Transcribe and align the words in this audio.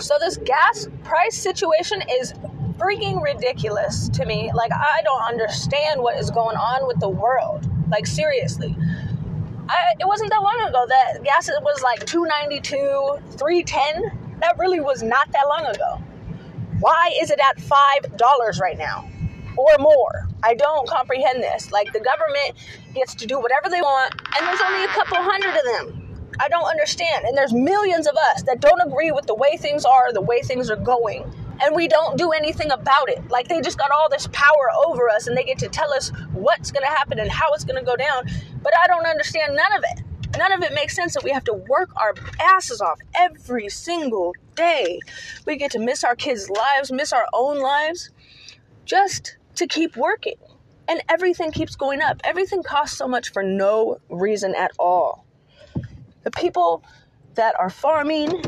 So 0.00 0.16
this 0.18 0.38
gas 0.38 0.88
price 1.04 1.36
situation 1.36 2.02
is 2.10 2.32
freaking 2.78 3.22
ridiculous 3.22 4.08
to 4.10 4.24
me. 4.24 4.50
Like 4.54 4.72
I 4.72 5.02
don't 5.04 5.22
understand 5.22 6.00
what 6.00 6.18
is 6.18 6.30
going 6.30 6.56
on 6.56 6.86
with 6.86 6.98
the 7.00 7.08
world. 7.08 7.68
Like 7.90 8.06
seriously. 8.06 8.76
I, 9.68 9.76
it 10.00 10.06
wasn't 10.06 10.30
that 10.30 10.42
long 10.42 10.68
ago 10.68 10.84
that 10.88 11.22
gas 11.22 11.48
was 11.62 11.82
like 11.82 12.04
292, 12.06 13.36
310. 13.36 14.38
That 14.40 14.58
really 14.58 14.80
was 14.80 15.02
not 15.02 15.30
that 15.32 15.46
long 15.46 15.66
ago. 15.66 16.02
Why 16.80 17.12
is 17.20 17.30
it 17.30 17.38
at 17.38 17.58
$5 17.58 18.60
right 18.60 18.78
now 18.78 19.08
or 19.56 19.68
more? 19.78 20.28
I 20.42 20.54
don't 20.54 20.88
comprehend 20.88 21.42
this. 21.42 21.70
Like 21.70 21.92
the 21.92 22.00
government 22.00 22.56
gets 22.94 23.14
to 23.16 23.26
do 23.26 23.38
whatever 23.38 23.68
they 23.68 23.82
want 23.82 24.14
and 24.36 24.46
there's 24.46 24.60
only 24.62 24.84
a 24.84 24.88
couple 24.88 25.18
hundred 25.18 25.54
of 25.56 25.64
them. 25.64 25.99
I 26.40 26.48
don't 26.48 26.64
understand. 26.64 27.26
And 27.26 27.36
there's 27.36 27.52
millions 27.52 28.06
of 28.06 28.16
us 28.16 28.42
that 28.44 28.60
don't 28.60 28.80
agree 28.80 29.12
with 29.12 29.26
the 29.26 29.34
way 29.34 29.58
things 29.58 29.84
are, 29.84 30.10
the 30.10 30.22
way 30.22 30.40
things 30.40 30.70
are 30.70 30.76
going. 30.76 31.30
And 31.62 31.76
we 31.76 31.86
don't 31.86 32.16
do 32.16 32.30
anything 32.30 32.70
about 32.70 33.10
it. 33.10 33.28
Like 33.28 33.48
they 33.48 33.60
just 33.60 33.76
got 33.76 33.90
all 33.90 34.08
this 34.08 34.26
power 34.32 34.70
over 34.86 35.10
us 35.10 35.26
and 35.26 35.36
they 35.36 35.44
get 35.44 35.58
to 35.58 35.68
tell 35.68 35.92
us 35.92 36.10
what's 36.32 36.70
going 36.70 36.82
to 36.82 36.88
happen 36.88 37.18
and 37.18 37.30
how 37.30 37.52
it's 37.52 37.64
going 37.64 37.78
to 37.78 37.84
go 37.84 37.94
down. 37.94 38.24
But 38.62 38.72
I 38.82 38.86
don't 38.86 39.04
understand 39.04 39.54
none 39.54 39.72
of 39.76 39.84
it. 39.84 40.02
None 40.38 40.52
of 40.52 40.62
it 40.62 40.72
makes 40.72 40.96
sense 40.96 41.12
that 41.12 41.24
we 41.24 41.30
have 41.30 41.44
to 41.44 41.52
work 41.52 41.90
our 41.96 42.14
asses 42.40 42.80
off 42.80 42.98
every 43.14 43.68
single 43.68 44.32
day. 44.54 44.98
We 45.44 45.56
get 45.56 45.72
to 45.72 45.78
miss 45.78 46.04
our 46.04 46.16
kids' 46.16 46.48
lives, 46.48 46.90
miss 46.90 47.12
our 47.12 47.26
own 47.34 47.58
lives, 47.58 48.10
just 48.86 49.36
to 49.56 49.66
keep 49.66 49.94
working. 49.94 50.36
And 50.88 51.02
everything 51.10 51.52
keeps 51.52 51.76
going 51.76 52.00
up. 52.00 52.20
Everything 52.24 52.62
costs 52.62 52.96
so 52.96 53.06
much 53.06 53.30
for 53.30 53.42
no 53.42 53.98
reason 54.08 54.54
at 54.54 54.70
all 54.78 55.26
the 56.22 56.30
people 56.30 56.84
that 57.34 57.58
are 57.58 57.70
farming 57.70 58.42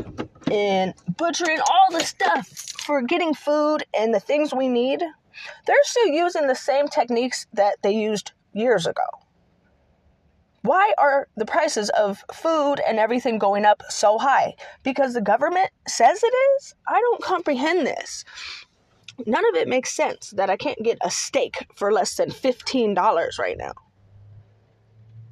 and 0.51 0.93
butchering 1.17 1.59
all 1.59 1.97
the 1.97 2.03
stuff 2.03 2.47
for 2.79 3.01
getting 3.01 3.33
food 3.33 3.83
and 3.97 4.13
the 4.13 4.19
things 4.19 4.53
we 4.53 4.67
need, 4.67 5.01
they're 5.65 5.75
still 5.83 6.07
using 6.07 6.47
the 6.47 6.55
same 6.55 6.87
techniques 6.87 7.47
that 7.53 7.77
they 7.81 7.91
used 7.91 8.31
years 8.53 8.85
ago. 8.85 9.03
Why 10.61 10.93
are 10.97 11.27
the 11.35 11.45
prices 11.45 11.89
of 11.89 12.23
food 12.33 12.75
and 12.87 12.97
everything 12.97 13.37
going 13.37 13.65
up 13.65 13.83
so 13.89 14.17
high? 14.17 14.53
Because 14.83 15.13
the 15.13 15.21
government 15.21 15.69
says 15.87 16.23
it 16.23 16.33
is? 16.33 16.73
I 16.87 17.01
don't 17.01 17.21
comprehend 17.21 17.85
this. 17.85 18.23
None 19.25 19.45
of 19.49 19.55
it 19.55 19.67
makes 19.67 19.93
sense 19.93 20.31
that 20.31 20.49
I 20.49 20.55
can't 20.55 20.81
get 20.81 20.97
a 21.01 21.11
steak 21.11 21.67
for 21.75 21.91
less 21.91 22.15
than 22.15 22.29
$15 22.29 23.39
right 23.39 23.57
now. 23.57 23.73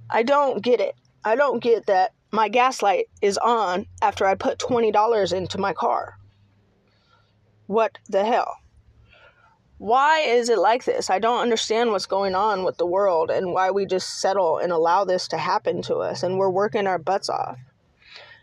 I 0.10 0.24
don't 0.24 0.62
get 0.62 0.82
it. 0.82 0.96
I 1.24 1.36
don't 1.36 1.64
get 1.64 1.86
that 1.86 2.12
my 2.32 2.48
gas 2.48 2.82
light 2.82 3.08
is 3.22 3.38
on 3.38 3.86
after 4.02 4.26
I 4.26 4.36
put 4.36 4.58
$20 4.58 5.34
into 5.34 5.58
my 5.58 5.74
car. 5.74 6.18
What 7.68 7.98
the 8.10 8.26
hell? 8.26 8.58
Why 9.78 10.20
is 10.20 10.50
it 10.50 10.60
like 10.60 10.86
this? 10.86 11.10
I 11.10 11.20
don't 11.20 11.42
understand 11.42 11.92
what's 11.92 12.06
going 12.06 12.36
on 12.36 12.64
with 12.64 12.78
the 12.78 12.86
world 12.86 13.32
and 13.32 13.52
why 13.52 13.72
we 13.72 13.86
just 13.86 14.20
settle 14.20 14.60
and 14.60 14.72
allow 14.72 15.06
this 15.06 15.28
to 15.30 15.38
happen 15.38 15.82
to 15.84 15.98
us 15.98 16.22
and 16.22 16.38
we're 16.38 16.50
working 16.50 16.88
our 16.88 17.00
butts 17.00 17.30
off. 17.30 17.58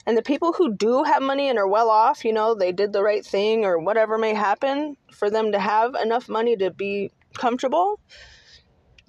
And 0.04 0.16
the 0.16 0.22
people 0.22 0.52
who 0.52 0.74
do 0.74 1.04
have 1.04 1.22
money 1.22 1.48
and 1.48 1.58
are 1.58 1.68
well 1.68 1.90
off, 1.90 2.24
you 2.24 2.32
know, 2.32 2.54
they 2.54 2.72
did 2.72 2.92
the 2.92 3.02
right 3.02 3.24
thing 3.24 3.64
or 3.64 3.78
whatever 3.78 4.18
may 4.18 4.34
happen 4.34 4.96
for 5.12 5.30
them 5.30 5.52
to 5.52 5.58
have 5.58 5.94
enough 5.94 6.28
money 6.28 6.56
to 6.56 6.70
be 6.70 7.10
comfortable, 7.34 8.00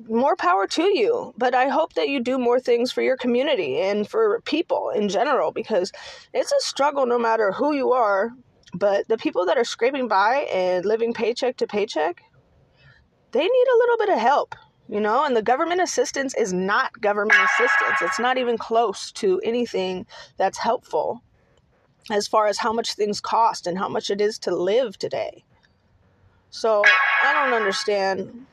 more 0.08 0.36
power 0.36 0.68
to 0.68 0.84
you. 0.84 1.34
But 1.38 1.54
I 1.54 1.68
hope 1.68 1.94
that 1.94 2.10
you 2.10 2.22
do 2.22 2.38
more 2.38 2.60
things 2.60 2.92
for 2.92 3.02
your 3.02 3.18
community 3.18 3.82
and 3.82 4.08
for 4.08 4.42
people 4.42 4.90
in 4.90 5.10
general 5.10 5.52
because 5.52 5.92
it's 6.34 6.52
a 6.52 6.62
struggle 6.62 7.06
no 7.06 7.20
matter 7.20 7.52
who 7.52 7.74
you 7.74 7.92
are. 7.92 8.32
But 8.74 9.08
the 9.08 9.18
people 9.18 9.46
that 9.48 9.58
are 9.58 9.64
scraping 9.64 10.08
by 10.08 10.48
and 10.54 10.86
living 10.86 11.14
paycheck 11.14 11.58
to 11.58 11.68
paycheck, 11.68 12.22
they 13.32 13.44
need 13.44 13.68
a 13.74 13.78
little 13.78 13.98
bit 13.98 14.10
of 14.10 14.20
help, 14.20 14.56
you 14.88 15.00
know? 15.00 15.26
And 15.26 15.36
the 15.36 15.42
government 15.42 15.82
assistance 15.82 16.36
is 16.36 16.54
not 16.54 17.02
government 17.02 17.40
assistance, 17.44 18.02
it's 18.02 18.20
not 18.20 18.38
even 18.38 18.58
close 18.58 19.12
to 19.14 19.42
anything 19.44 20.06
that's 20.38 20.58
helpful 20.58 21.24
as 22.12 22.28
far 22.28 22.48
as 22.48 22.58
how 22.58 22.74
much 22.74 22.94
things 22.94 23.20
cost 23.20 23.68
and 23.68 23.78
how 23.78 23.90
much 23.90 24.10
it 24.10 24.22
is 24.22 24.40
to 24.40 24.56
live 24.56 24.98
today. 24.98 25.44
So 26.52 26.84
I 27.24 27.34
don't 27.34 27.54
understand 27.54 28.46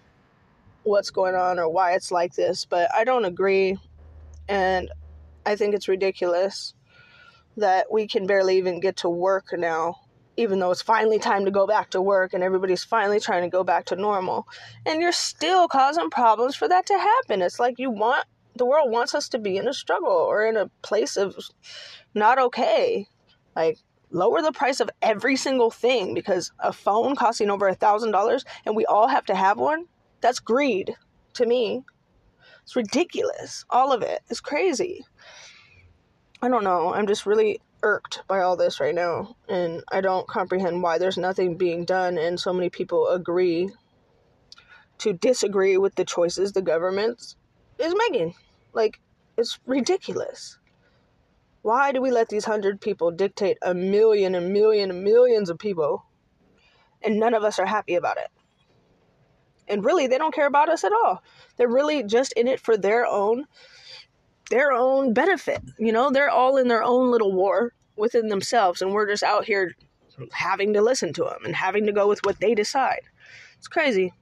what's 0.86 1.10
going 1.10 1.34
on 1.34 1.58
or 1.58 1.68
why 1.68 1.92
it's 1.92 2.12
like 2.12 2.34
this, 2.34 2.64
but 2.64 2.88
I 2.94 3.04
don't 3.04 3.24
agree. 3.24 3.76
And 4.48 4.90
I 5.44 5.56
think 5.56 5.74
it's 5.74 5.88
ridiculous 5.88 6.74
that 7.56 7.90
we 7.90 8.06
can 8.06 8.26
barely 8.26 8.58
even 8.58 8.80
get 8.80 8.96
to 8.98 9.08
work 9.08 9.46
now, 9.52 9.96
even 10.36 10.58
though 10.58 10.70
it's 10.70 10.82
finally 10.82 11.18
time 11.18 11.44
to 11.44 11.50
go 11.50 11.66
back 11.66 11.90
to 11.90 12.00
work 12.00 12.34
and 12.34 12.42
everybody's 12.42 12.84
finally 12.84 13.18
trying 13.18 13.42
to 13.42 13.48
go 13.48 13.64
back 13.64 13.86
to 13.86 13.96
normal. 13.96 14.46
And 14.84 15.00
you're 15.00 15.12
still 15.12 15.66
causing 15.68 16.10
problems 16.10 16.54
for 16.54 16.68
that 16.68 16.86
to 16.86 16.98
happen. 16.98 17.42
It's 17.42 17.58
like 17.58 17.78
you 17.78 17.90
want 17.90 18.24
the 18.54 18.66
world 18.66 18.90
wants 18.90 19.14
us 19.14 19.28
to 19.30 19.38
be 19.38 19.58
in 19.58 19.68
a 19.68 19.74
struggle 19.74 20.08
or 20.08 20.46
in 20.46 20.56
a 20.56 20.70
place 20.82 21.18
of 21.18 21.36
not 22.14 22.38
okay. 22.38 23.06
Like, 23.54 23.78
lower 24.10 24.40
the 24.40 24.52
price 24.52 24.80
of 24.80 24.88
every 25.02 25.36
single 25.36 25.70
thing 25.70 26.14
because 26.14 26.52
a 26.60 26.72
phone 26.72 27.16
costing 27.16 27.50
over 27.50 27.68
a 27.68 27.74
thousand 27.74 28.12
dollars 28.12 28.44
and 28.64 28.76
we 28.76 28.86
all 28.86 29.08
have 29.08 29.26
to 29.26 29.34
have 29.34 29.58
one 29.58 29.84
that's 30.20 30.40
greed 30.40 30.94
to 31.34 31.46
me. 31.46 31.84
It's 32.62 32.76
ridiculous. 32.76 33.64
All 33.70 33.92
of 33.92 34.02
it 34.02 34.22
is 34.28 34.40
crazy. 34.40 35.04
I 36.42 36.48
don't 36.48 36.64
know. 36.64 36.92
I'm 36.92 37.06
just 37.06 37.26
really 37.26 37.60
irked 37.82 38.22
by 38.26 38.40
all 38.40 38.56
this 38.56 38.80
right 38.80 38.94
now. 38.94 39.36
And 39.48 39.82
I 39.92 40.00
don't 40.00 40.26
comprehend 40.26 40.82
why 40.82 40.98
there's 40.98 41.16
nothing 41.16 41.56
being 41.56 41.84
done 41.84 42.18
and 42.18 42.38
so 42.38 42.52
many 42.52 42.68
people 42.68 43.08
agree 43.08 43.70
to 44.98 45.12
disagree 45.12 45.76
with 45.76 45.94
the 45.94 46.04
choices 46.04 46.52
the 46.52 46.62
government 46.62 47.36
is 47.78 47.94
making. 48.08 48.34
Like, 48.72 49.00
it's 49.36 49.58
ridiculous. 49.66 50.58
Why 51.62 51.92
do 51.92 52.00
we 52.00 52.10
let 52.10 52.28
these 52.28 52.44
hundred 52.44 52.80
people 52.80 53.10
dictate 53.10 53.58
a 53.60 53.74
million, 53.74 54.34
a 54.34 54.40
million, 54.40 54.90
a 54.90 54.94
millions 54.94 55.50
of 55.50 55.58
people 55.58 56.04
and 57.02 57.18
none 57.18 57.34
of 57.34 57.44
us 57.44 57.58
are 57.58 57.66
happy 57.66 57.94
about 57.94 58.16
it? 58.16 58.28
And 59.68 59.84
really 59.84 60.06
they 60.06 60.18
don't 60.18 60.34
care 60.34 60.46
about 60.46 60.68
us 60.68 60.84
at 60.84 60.92
all. 60.92 61.22
They're 61.56 61.68
really 61.68 62.02
just 62.02 62.32
in 62.32 62.48
it 62.48 62.60
for 62.60 62.76
their 62.76 63.06
own 63.06 63.46
their 64.48 64.70
own 64.72 65.12
benefit 65.12 65.60
you 65.78 65.92
know? 65.92 66.10
They're 66.10 66.30
all 66.30 66.56
in 66.56 66.68
their 66.68 66.82
own 66.82 67.10
little 67.10 67.32
war 67.32 67.72
within 67.96 68.28
themselves 68.28 68.82
and 68.82 68.92
we're 68.92 69.08
just 69.08 69.22
out 69.22 69.44
here 69.44 69.74
having 70.32 70.72
to 70.72 70.80
listen 70.80 71.12
to 71.14 71.24
them 71.24 71.44
and 71.44 71.54
having 71.54 71.86
to 71.86 71.92
go 71.92 72.08
with 72.08 72.20
what 72.24 72.40
they 72.40 72.54
decide. 72.54 73.02
It's 73.58 73.68
crazy 73.68 74.12